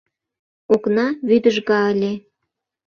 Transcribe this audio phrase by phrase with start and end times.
[0.73, 2.13] Окна вӱдыжга ыле.